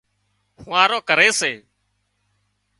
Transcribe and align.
ڦوهارو 0.63 0.99
ڪري 1.09 1.29
سي 1.39 1.53